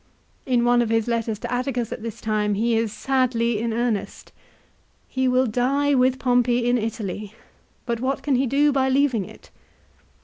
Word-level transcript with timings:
In 0.47 0.65
one 0.65 0.81
of 0.81 0.89
his 0.89 1.07
letters 1.07 1.37
to 1.37 1.53
Atticus 1.53 1.91
at 1.91 2.01
this 2.01 2.19
time 2.21 2.55
he 2.55 2.75
is 2.75 2.91
sadly 2.91 3.59
in 3.59 3.71
earnest. 3.71 4.31
He 5.07 5.27
will 5.27 5.45
die 5.45 5.93
with 5.93 6.17
Pompey 6.17 6.67
in 6.67 6.79
Italy, 6.79 7.35
but 7.85 7.99
what 7.99 8.23
can 8.23 8.35
he 8.35 8.47
do 8.47 8.71
by 8.71 8.89
leaving 8.89 9.25
it 9.25 9.51